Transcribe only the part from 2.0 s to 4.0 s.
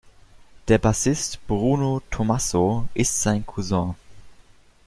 Tommaso ist sein Cousin.